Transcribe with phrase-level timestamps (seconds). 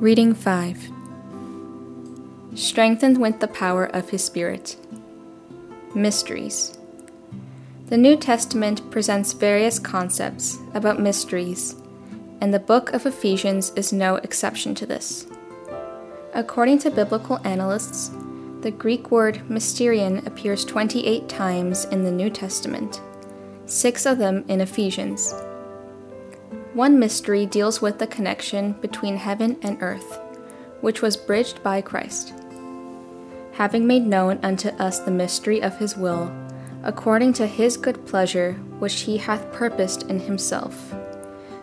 [0.00, 0.92] Reading 5
[2.54, 4.76] Strengthened with the power of His Spirit.
[5.92, 6.78] Mysteries.
[7.88, 11.74] The New Testament presents various concepts about mysteries,
[12.40, 15.26] and the book of Ephesians is no exception to this.
[16.32, 18.12] According to biblical analysts,
[18.60, 23.00] the Greek word mysterion appears 28 times in the New Testament,
[23.66, 25.34] six of them in Ephesians.
[26.78, 30.20] One mystery deals with the connection between heaven and earth,
[30.80, 32.32] which was bridged by Christ.
[33.54, 36.32] Having made known unto us the mystery of his will,
[36.84, 40.94] according to his good pleasure which he hath purposed in himself,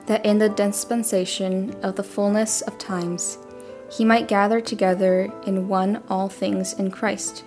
[0.08, 3.38] that in the dispensation of the fullness of times
[3.90, 7.46] he might gather together in one all things in Christ,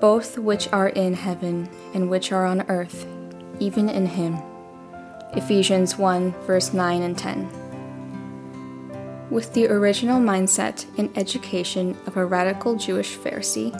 [0.00, 3.06] both which are in heaven and which are on earth,
[3.58, 4.38] even in him.
[5.34, 7.48] Ephesians 1, verse 9 and 10.
[9.30, 13.70] With the original mindset and education of a radical Jewish Pharisee,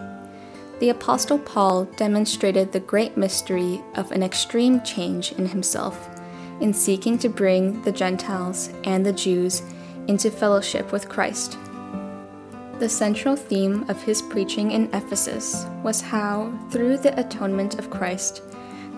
[0.79, 6.09] the Apostle Paul demonstrated the great mystery of an extreme change in himself
[6.61, 9.63] in seeking to bring the Gentiles and the Jews
[10.07, 11.59] into fellowship with Christ.
[12.79, 18.43] The central theme of his preaching in Ephesus was how, through the atonement of Christ,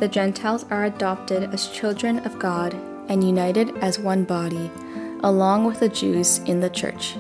[0.03, 2.75] the Gentiles are adopted as children of God
[3.09, 4.69] and united as one body,
[5.23, 7.15] along with the Jews in the church.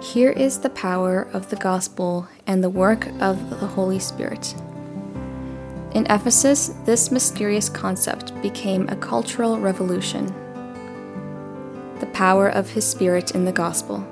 [0.00, 4.54] Here is the power of the gospel and the work of the Holy Spirit.
[5.92, 10.26] In Ephesus, this mysterious concept became a cultural revolution.
[11.98, 14.06] The power of his Spirit in the gospel.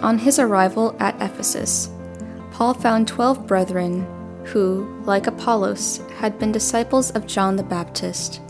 [0.00, 1.88] On his arrival at Ephesus,
[2.50, 4.04] Paul found twelve brethren
[4.46, 8.40] who, like Apollos, had been disciples of John the Baptist,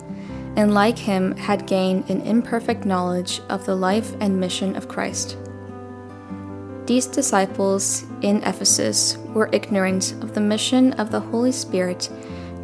[0.57, 5.37] and like him had gained an imperfect knowledge of the life and mission of Christ.
[6.87, 12.09] These disciples in Ephesus were ignorant of the mission of the Holy Spirit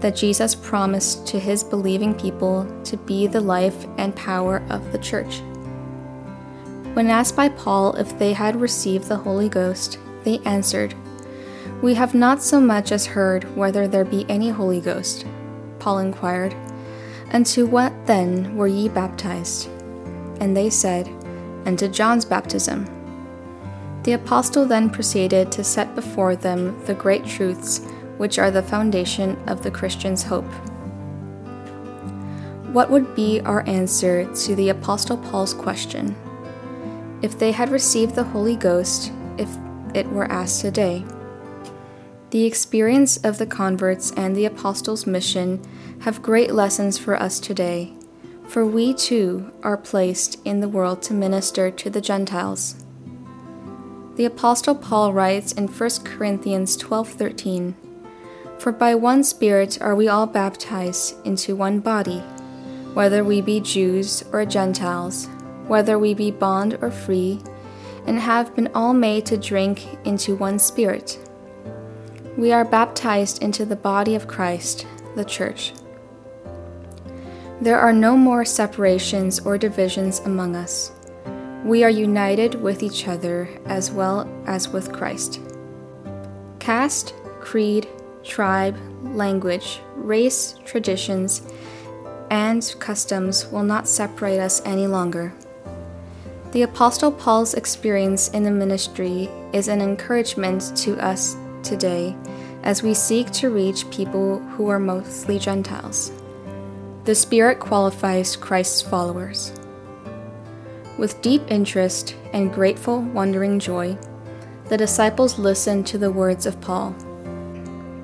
[0.00, 4.98] that Jesus promised to his believing people to be the life and power of the
[4.98, 5.40] church.
[6.94, 10.94] When asked by Paul if they had received the Holy Ghost, they answered,
[11.82, 15.26] We have not so much as heard whether there be any Holy Ghost.
[15.78, 16.54] Paul inquired,
[17.32, 19.68] Unto what then were ye baptized?
[20.40, 21.08] And they said,
[21.66, 22.86] Unto John's baptism.
[24.04, 27.80] The apostle then proceeded to set before them the great truths
[28.16, 30.50] which are the foundation of the Christian's hope.
[32.72, 36.16] What would be our answer to the apostle Paul's question?
[37.22, 39.48] if they had received the Holy Ghost if
[39.94, 41.04] it were asked today.
[42.32, 45.60] The experience of the converts and the apostles' mission
[46.00, 47.92] have great lessons for us today,
[48.48, 52.76] for we too are placed in the world to minister to the Gentiles.
[54.16, 57.74] The apostle Paul writes in 1 Corinthians 12:13,
[58.56, 62.22] "For by one spirit are we all baptized into one body,
[62.94, 65.28] whether we be Jews or Gentiles."
[65.68, 67.40] whether we be bond or free,
[68.06, 71.18] and have been all made to drink into one Spirit.
[72.36, 75.74] We are baptized into the body of Christ, the Church.
[77.60, 80.92] There are no more separations or divisions among us.
[81.62, 85.40] We are united with each other as well as with Christ.
[86.58, 87.86] Caste, creed,
[88.24, 91.42] tribe, language, race, traditions,
[92.30, 95.34] and customs will not separate us any longer.
[96.52, 102.16] The Apostle Paul's experience in the ministry is an encouragement to us today
[102.62, 106.12] as we seek to reach people who are mostly Gentiles.
[107.04, 109.52] The Spirit qualifies Christ's followers.
[110.98, 113.98] With deep interest and grateful, wondering joy,
[114.68, 116.90] the disciples listened to the words of Paul.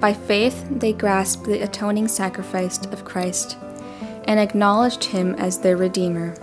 [0.00, 3.56] By faith, they grasped the atoning sacrifice of Christ
[4.24, 6.34] and acknowledged him as their Redeemer.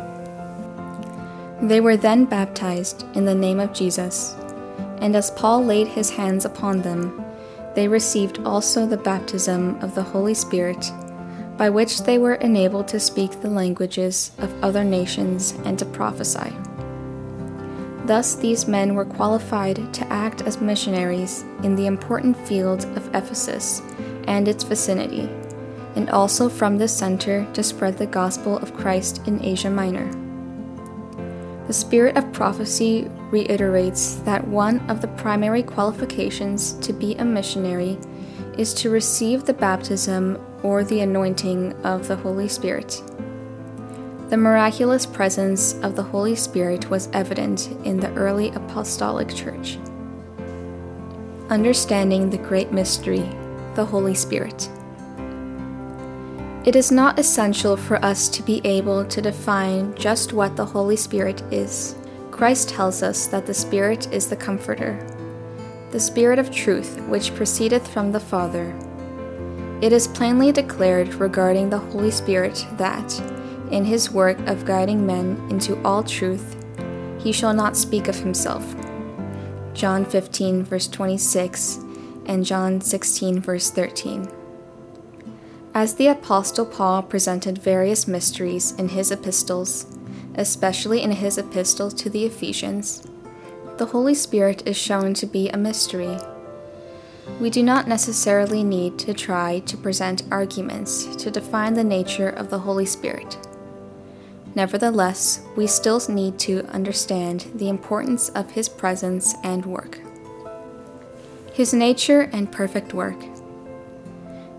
[1.62, 4.36] They were then baptized in the name of Jesus,
[5.02, 7.24] and as Paul laid his hands upon them,
[7.76, 10.92] they received also the baptism of the Holy Spirit,
[11.58, 16.54] by which they were enabled to speak the languages of other nations and to prophesy.
[18.06, 23.82] Thus, these men were qualified to act as missionaries in the important field of Ephesus
[24.28, 25.30] and its vicinity,
[25.96, 30.12] and also from this center to spread the gospel of Christ in Asia Minor.
[31.68, 37.98] The spirit of prophecy reiterates that one of the primary qualifications to be a missionary
[38.58, 43.02] is to receive the baptism or the anointing of the Holy Spirit.
[44.30, 49.78] The miraculous presence of the Holy Spirit was evident in the early apostolic church.
[51.50, 53.30] Understanding the great mystery,
[53.76, 54.70] the Holy Spirit.
[56.66, 60.96] It is not essential for us to be able to define just what the Holy
[60.96, 61.96] Spirit is.
[62.36, 65.00] Christ tells us that the Spirit is the Comforter,
[65.92, 68.76] the Spirit of truth which proceedeth from the Father.
[69.82, 73.18] It is plainly declared regarding the Holy Spirit that,
[73.72, 76.58] in his work of guiding men into all truth,
[77.20, 78.76] he shall not speak of himself.
[79.74, 81.78] John 15, verse 26,
[82.26, 84.30] and John 16, verse 13.
[85.74, 89.95] As the Apostle Paul presented various mysteries in his epistles,
[90.38, 93.06] especially in his epistle to the Ephesians,
[93.78, 96.18] the Holy Spirit is shown to be a mystery.
[97.40, 102.50] We do not necessarily need to try to present arguments to define the nature of
[102.50, 103.38] the Holy Spirit.
[104.56, 110.00] Nevertheless, we still need to understand the importance of His presence and work.
[111.54, 113.22] His nature and perfect work.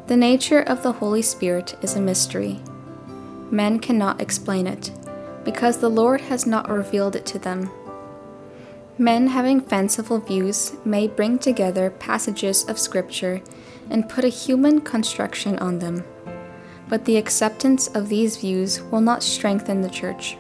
[0.06, 2.61] The nature of the Holy Spirit is a mystery.
[3.50, 4.90] Men cannot explain it,
[5.46, 7.70] because the Lord has not revealed it to them.
[8.98, 13.40] Men having fanciful views may bring together passages of Scripture
[13.88, 16.02] and put a human construction on them,
[16.88, 20.37] but the acceptance of these views will not strengthen the Church.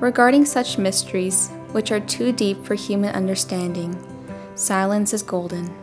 [0.00, 3.96] Regarding such mysteries, which are too deep for human understanding,
[4.54, 5.74] silence is golden.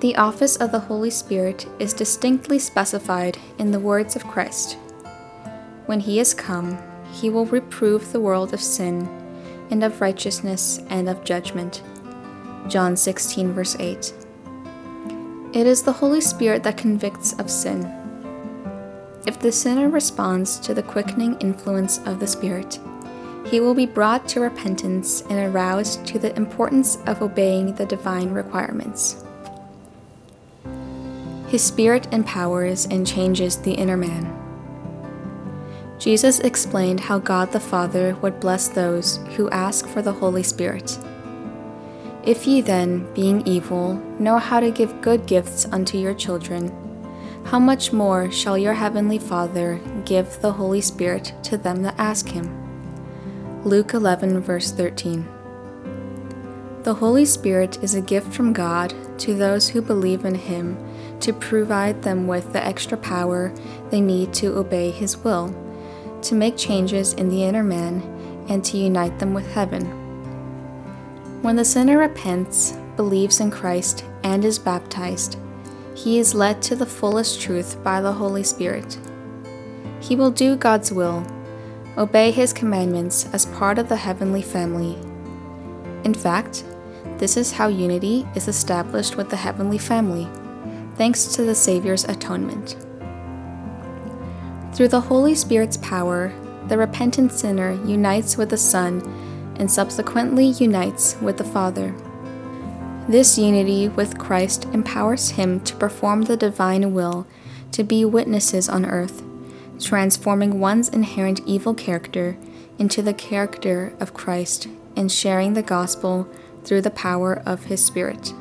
[0.00, 4.78] The office of the Holy Spirit is distinctly specified in the words of Christ.
[5.86, 6.78] When he is come,
[7.12, 9.08] he will reprove the world of sin,
[9.70, 11.82] and of righteousness, and of judgment.
[12.68, 14.14] John 16, verse 8.
[15.52, 17.84] It is the Holy Spirit that convicts of sin.
[19.26, 22.78] If the sinner responds to the quickening influence of the Spirit,
[23.46, 28.30] he will be brought to repentance and aroused to the importance of obeying the divine
[28.30, 29.22] requirements.
[31.48, 34.43] His Spirit empowers and changes the inner man.
[36.04, 40.98] Jesus explained how God the Father would bless those who ask for the Holy Spirit.
[42.24, 46.70] If ye then, being evil, know how to give good gifts unto your children,
[47.44, 52.28] how much more shall your heavenly Father give the Holy Spirit to them that ask
[52.28, 52.52] him?
[53.64, 55.26] Luke 11, verse 13.
[56.82, 60.76] The Holy Spirit is a gift from God to those who believe in Him
[61.20, 63.54] to provide them with the extra power
[63.88, 65.63] they need to obey His will,
[66.24, 68.02] to make changes in the inner man,
[68.48, 69.84] and to unite them with heaven.
[71.42, 75.38] When the sinner repents, believes in Christ, and is baptized,
[75.94, 78.98] he is led to the fullest truth by the Holy Spirit.
[80.00, 81.24] He will do God's will,
[81.96, 84.98] obey His commandments as part of the heavenly family.
[86.04, 86.64] In fact,
[87.18, 90.28] this is how unity is established with the heavenly family
[90.96, 92.76] thanks to the Savior's atonement.
[94.74, 96.32] Through the Holy Spirit's power,
[96.66, 99.02] the repentant sinner unites with the Son
[99.56, 101.94] and subsequently unites with the Father.
[103.08, 107.24] This unity with Christ empowers him to perform the divine will,
[107.70, 109.22] to be witnesses on earth,
[109.78, 112.36] transforming one's inherent evil character
[112.76, 114.66] into the character of Christ
[114.96, 116.26] and sharing the gospel
[116.64, 118.32] through the power of his Spirit.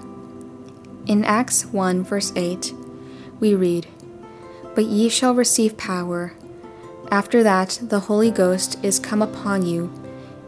[1.05, 2.73] In Acts 1, verse 8,
[3.39, 3.85] we read,
[4.75, 6.33] But ye shall receive power.
[7.11, 9.91] After that, the Holy Ghost is come upon you,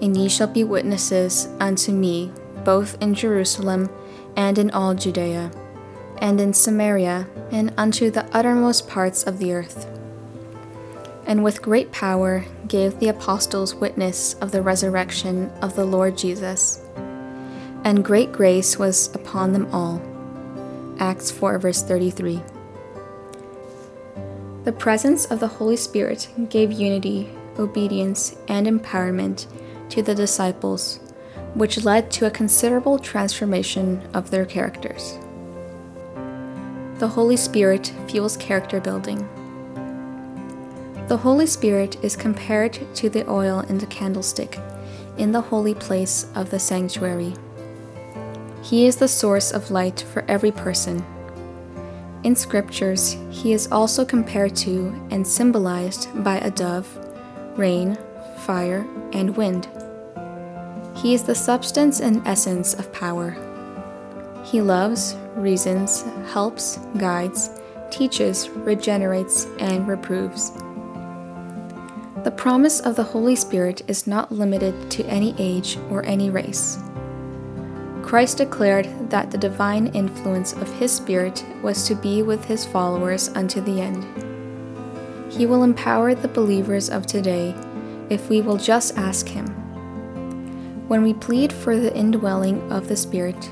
[0.02, 2.32] and ye shall be witnesses unto me,
[2.64, 3.90] both in Jerusalem
[4.36, 5.52] and in all Judea,
[6.18, 9.88] and in Samaria, and unto the uttermost parts of the earth.
[11.28, 16.82] And with great power gave the apostles witness of the resurrection of the Lord Jesus.
[17.84, 20.02] And great grace was upon them all.
[21.00, 22.42] Acts 4, verse 33.
[24.66, 27.30] The presence of the Holy Spirit gave unity,
[27.60, 29.46] obedience, and empowerment
[29.90, 31.00] to the disciples,
[31.54, 35.20] which led to a considerable transformation of their characters.
[36.98, 39.20] The Holy Spirit fuels character building.
[41.10, 44.58] The Holy Spirit is compared to the oil in the candlestick
[45.16, 47.36] in the holy place of the sanctuary.
[48.64, 51.06] He is the source of light for every person.
[52.26, 56.88] In scriptures, he is also compared to and symbolized by a dove,
[57.56, 58.00] rain,
[58.40, 59.70] fire, and wind.
[60.96, 63.38] He is the substance and essence of power.
[64.44, 67.52] He loves, reasons, helps, guides,
[67.92, 70.52] teaches, regenerates, and reproves.
[72.24, 76.80] The promise of the Holy Spirit is not limited to any age or any race.
[78.02, 83.30] Christ declared that the divine influence of His Spirit was to be with His followers
[83.30, 84.04] unto the end.
[85.32, 87.56] He will empower the believers of today
[88.10, 89.48] if we will just ask Him.
[90.90, 93.50] When we plead for the indwelling of the Spirit,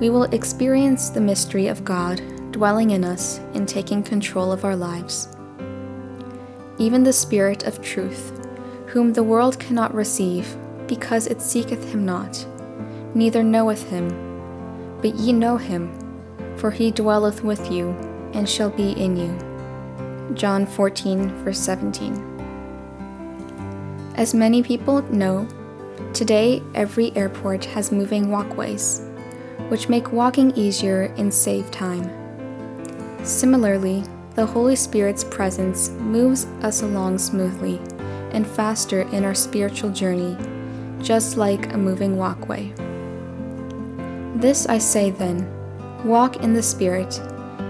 [0.00, 4.74] we will experience the mystery of God dwelling in us and taking control of our
[4.74, 5.28] lives
[6.78, 8.32] even the Spirit of truth,
[8.86, 12.46] whom the world cannot receive, because it seeketh him not,
[13.14, 14.27] neither knoweth him.
[15.00, 15.92] But ye know him,
[16.56, 17.90] for he dwelleth with you,
[18.32, 20.34] and shall be in you.
[20.34, 22.14] John 14, verse 17.
[24.16, 25.46] As many people know,
[26.12, 29.00] today every airport has moving walkways,
[29.68, 32.10] which make walking easier and save time.
[33.24, 37.80] Similarly, the Holy Spirit's presence moves us along smoothly
[38.32, 40.36] and faster in our spiritual journey,
[41.00, 42.72] just like a moving walkway.
[44.38, 45.52] This I say then
[46.04, 47.18] walk in the Spirit,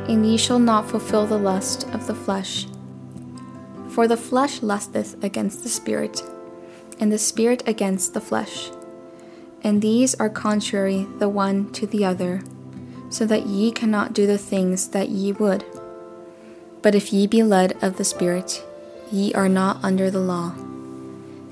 [0.07, 2.67] and ye shall not fulfill the lust of the flesh.
[3.89, 6.23] For the flesh lusteth against the Spirit,
[7.01, 8.71] and the Spirit against the flesh.
[9.63, 12.43] And these are contrary the one to the other,
[13.09, 15.65] so that ye cannot do the things that ye would.
[16.83, 18.63] But if ye be led of the Spirit,
[19.11, 20.55] ye are not under the law.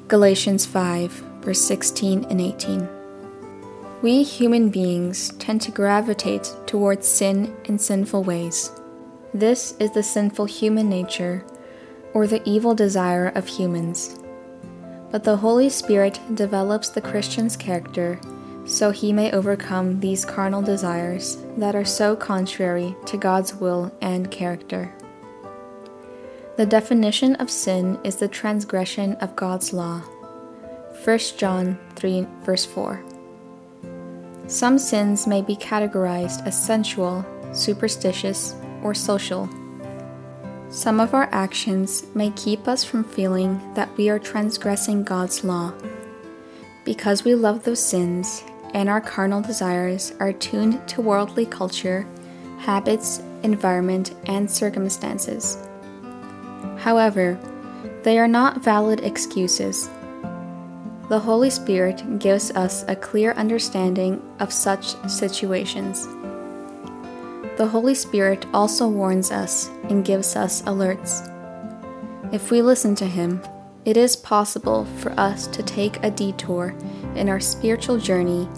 [0.08, 2.96] Galatians 5, verse 16 and 18.
[4.03, 8.71] We human beings tend to gravitate towards sin and sinful ways.
[9.33, 11.45] This is the sinful human nature,
[12.12, 14.19] or the evil desire of humans.
[15.11, 18.21] But the Holy Spirit develops the Christian's character
[18.67, 24.31] so he may overcome these carnal desires that are so contrary to God's will and
[24.31, 24.93] character.
[26.57, 30.00] The definition of sin is the transgression of God's law.
[31.05, 33.15] 1 John 3, verse 4.
[34.49, 39.49] Some sins may be categorized as sensual, superstitious, or social.
[40.71, 45.73] Some of our actions may keep us from feeling that we are transgressing God's law.
[46.85, 52.07] Because we love those sins and our carnal desires are tuned to worldly culture,
[52.59, 55.59] habits, environment, and circumstances.
[56.76, 57.38] However,
[58.03, 59.88] they are not valid excuses.
[61.09, 66.05] The Holy Spirit gives us a clear understanding of such situations.
[67.57, 71.23] The Holy Spirit also warns us and gives us alerts.
[72.33, 73.41] If we listen to Him,
[73.85, 76.75] it is possible for us to take a detour
[77.15, 78.49] in our spiritual journey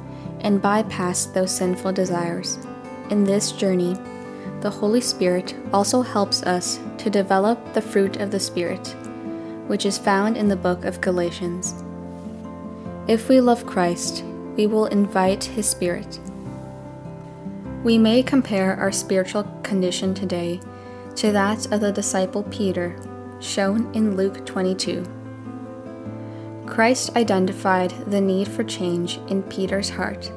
[0.41, 2.59] and bypass those sinful desires.
[3.11, 3.95] In this journey,
[4.63, 8.89] the Holy Spirit also helps us to develop the fruit of the Spirit,
[9.67, 11.85] which is found in the book of Galatians.
[13.09, 14.23] If we love Christ,
[14.57, 16.21] we will invite His Spirit.
[17.83, 20.61] We may compare our spiritual condition today
[21.17, 22.95] to that of the disciple Peter,
[23.41, 25.05] shown in Luke 22.
[26.67, 30.31] Christ identified the need for change in Peter's heart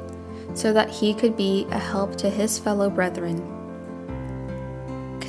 [0.53, 3.51] so that he could be a help to his fellow brethren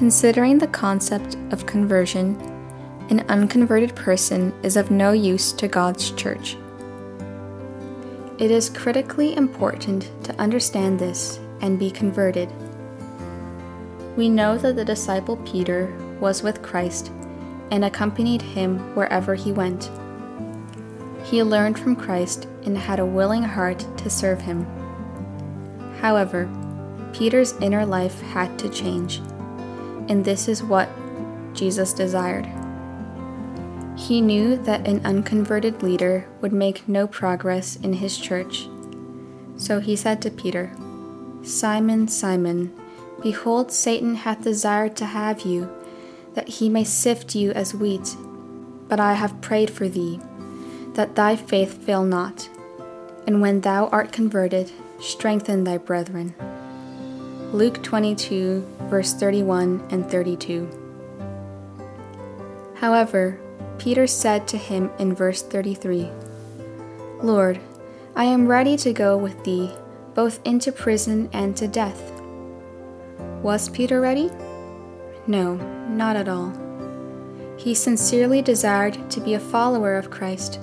[0.03, 2.35] Considering the concept of conversion,
[3.11, 6.57] an unconverted person is of no use to God's church.
[8.43, 12.53] It is critically important to understand this and be converted.
[14.17, 17.13] We know that the disciple Peter was with Christ
[17.71, 19.93] and accompanied him wherever he went.
[21.23, 24.67] He learned from Christ and had a willing heart to serve him.
[26.01, 26.51] However,
[27.13, 29.19] Peter's inner life had to change
[30.09, 30.89] and this is what
[31.55, 32.49] Jesus desired.
[33.97, 38.69] He knew that an unconverted leader would make no progress in his church.
[39.57, 40.73] So he said to Peter,
[41.43, 42.73] Simon, Simon,
[43.23, 45.71] behold, Satan hath desired to have you,
[46.35, 48.17] that he may sift you as wheat.
[48.89, 50.21] But I have prayed for thee,
[50.95, 52.49] that thy faith fail not.
[53.27, 56.35] And when thou art converted, strengthen thy brethren.
[57.53, 60.69] Luke 22, verse 31 and 32.
[62.77, 63.39] However,
[63.83, 66.09] Peter said to him in verse 33
[67.21, 67.59] Lord,
[68.15, 69.73] I am ready to go with thee,
[70.15, 72.01] both into prison and to death.
[73.43, 74.31] Was Peter ready?
[75.27, 75.57] No,
[75.89, 76.53] not at all.
[77.59, 80.61] He sincerely desired to be a follower of Christ,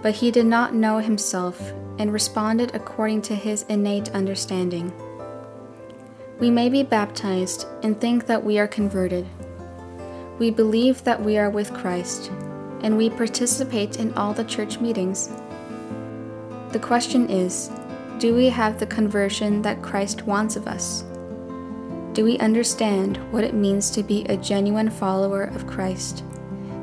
[0.00, 1.60] but he did not know himself
[1.98, 4.92] and responded according to his innate understanding.
[6.38, 9.26] We may be baptized and think that we are converted.
[10.38, 12.30] We believe that we are with Christ,
[12.82, 15.30] and we participate in all the church meetings.
[16.72, 17.70] The question is
[18.18, 21.02] do we have the conversion that Christ wants of us?
[22.12, 26.22] Do we understand what it means to be a genuine follower of Christ,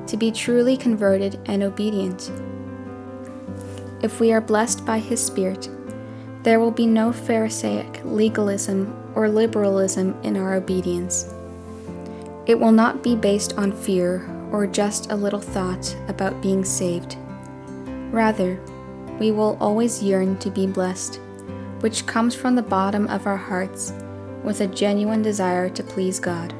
[0.07, 2.31] to be truly converted and obedient?
[4.01, 5.69] If we are blessed by His Spirit,
[6.43, 11.33] there will be no Pharisaic legalism or liberalism in our obedience.
[12.47, 17.17] It will not be based on fear or just a little thought about being saved.
[18.11, 18.59] Rather,
[19.19, 21.19] we will always yearn to be blessed,
[21.81, 23.93] which comes from the bottom of our hearts
[24.43, 26.53] with a genuine desire to please God.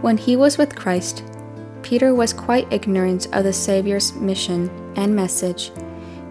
[0.00, 1.24] When he was with Christ,
[1.82, 5.72] Peter was quite ignorant of the Savior's mission and message,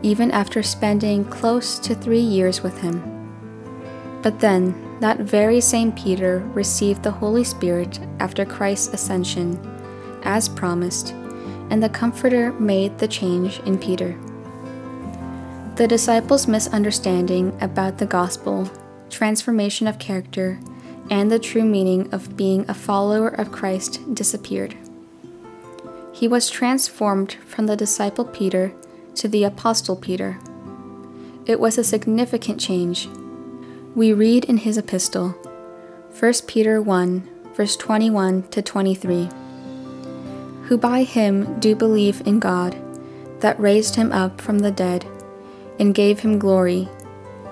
[0.04, 3.01] even after spending close to three years with him.
[4.22, 9.60] But then, that very same Peter received the Holy Spirit after Christ's ascension,
[10.24, 11.12] as promised,
[11.70, 14.18] and the Comforter made the change in Peter.
[15.76, 18.70] The disciples' misunderstanding about the gospel
[19.10, 20.60] transformation of character,
[21.10, 24.76] and the true meaning of being a follower of Christ disappeared.
[26.12, 28.74] He was transformed from the disciple Peter
[29.16, 30.40] to the apostle Peter.
[31.46, 33.08] It was a significant change.
[33.96, 35.30] We read in his epistle,
[36.20, 39.30] 1 Peter 1, verse 21 to 23,
[40.68, 42.76] who by him do believe in God,
[43.40, 45.06] that raised him up from the dead,
[45.80, 46.90] and gave him glory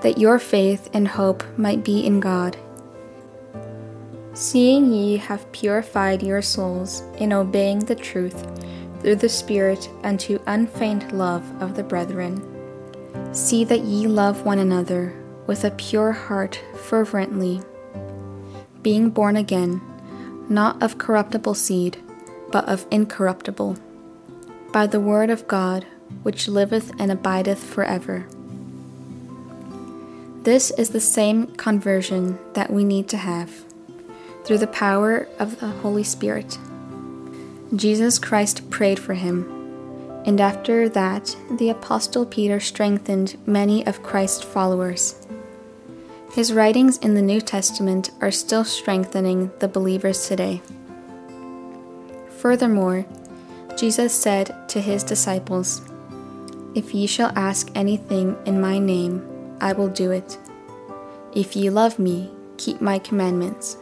[0.02, 2.56] that your faith and hope might be in God.
[4.34, 8.46] Seeing ye have purified your souls in obeying the truth
[9.00, 12.42] through the Spirit unto unfeigned love of the brethren,
[13.32, 15.14] see that ye love one another
[15.46, 17.62] with a pure heart fervently,
[18.82, 19.80] being born again,
[20.50, 21.96] not of corruptible seed,
[22.56, 23.76] but of incorruptible,
[24.72, 25.84] by the word of God,
[26.22, 28.26] which liveth and abideth for ever.
[30.42, 33.50] This is the same conversion that we need to have
[34.42, 36.56] through the power of the Holy Spirit.
[37.74, 44.44] Jesus Christ prayed for him, and after that, the Apostle Peter strengthened many of Christ's
[44.44, 45.26] followers.
[46.32, 50.62] His writings in the New Testament are still strengthening the believers today.
[52.46, 53.04] Furthermore,
[53.76, 55.82] Jesus said to his disciples,
[56.76, 59.26] If ye shall ask anything in my name,
[59.60, 60.38] I will do it.
[61.34, 63.78] If ye love me, keep my commandments.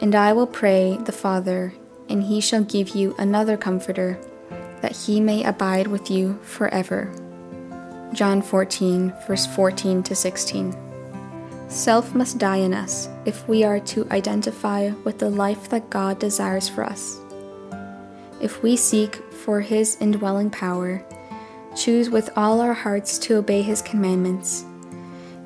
[0.00, 1.74] And I will pray the Father,
[2.08, 4.18] and he shall give you another Comforter,
[4.80, 7.12] that he may abide with you forever.
[8.14, 10.74] John 14, verse 14 to 16.
[11.68, 16.18] Self must die in us if we are to identify with the life that God
[16.18, 17.20] desires for us.
[18.40, 21.04] If we seek for His indwelling power,
[21.76, 24.64] choose with all our hearts to obey His commandments,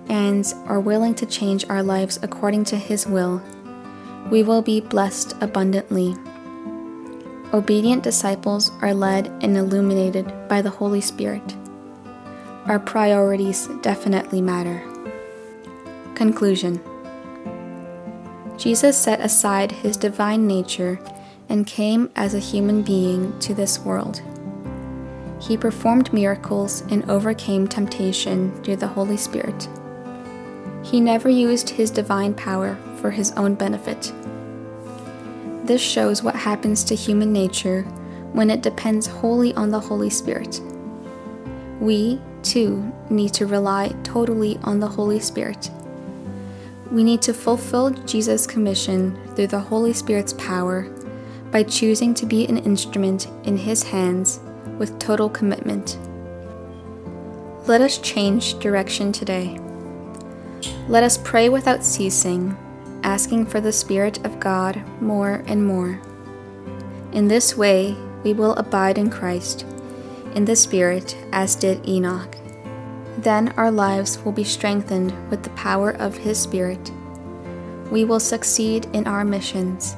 [0.08, 3.42] and are willing to change our lives according to His will,
[4.30, 6.16] we will be blessed abundantly.
[7.52, 11.56] Obedient disciples are led and illuminated by the Holy Spirit.
[12.66, 14.82] Our priorities definitely matter.
[16.14, 16.80] Conclusion
[18.56, 21.00] Jesus set aside his divine nature
[21.52, 24.22] and came as a human being to this world.
[25.38, 29.68] He performed miracles and overcame temptation through the Holy Spirit.
[30.82, 34.14] He never used his divine power for his own benefit.
[35.64, 37.82] This shows what happens to human nature
[38.32, 40.58] when it depends wholly on the Holy Spirit.
[41.80, 45.70] We, too, need to rely totally on the Holy Spirit.
[46.90, 50.88] We need to fulfill Jesus' commission through the Holy Spirit's power
[51.52, 54.40] by choosing to be an instrument in His hands
[54.78, 55.98] with total commitment.
[57.66, 59.60] Let us change direction today.
[60.88, 62.56] Let us pray without ceasing,
[63.04, 66.00] asking for the Spirit of God more and more.
[67.12, 69.66] In this way, we will abide in Christ,
[70.34, 72.34] in the Spirit, as did Enoch.
[73.18, 76.90] Then our lives will be strengthened with the power of His Spirit.
[77.90, 79.96] We will succeed in our missions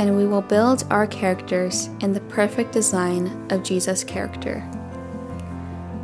[0.00, 4.66] and we will build our characters in the perfect design of Jesus' character.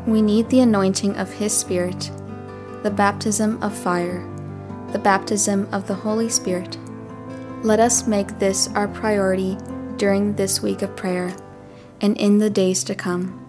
[0.07, 2.11] We need the anointing of His Spirit,
[2.83, 4.21] the baptism of fire,
[4.93, 6.77] the baptism of the Holy Spirit.
[7.63, 9.57] Let us make this our priority
[9.97, 11.35] during this week of prayer
[12.03, 13.43] and in the days to come.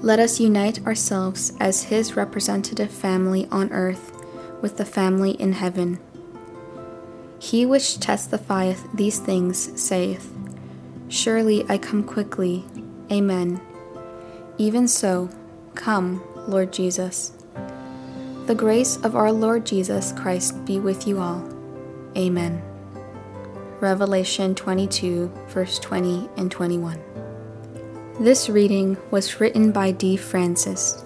[0.00, 4.12] Let us unite ourselves as His representative family on earth
[4.62, 5.98] with the family in heaven.
[7.42, 10.32] He which testifieth these things saith,
[11.08, 12.64] Surely I come quickly,
[13.10, 13.60] Amen.
[14.58, 15.28] Even so,
[15.74, 17.32] come, Lord Jesus.
[18.46, 21.44] The grace of our Lord Jesus Christ be with you all.
[22.16, 22.62] Amen.
[23.80, 27.02] Revelation 22, verse 20 and 21.
[28.20, 30.16] This reading was written by D.
[30.16, 31.04] Francis.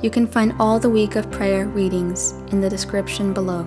[0.00, 3.64] You can find all the Week of Prayer readings in the description below.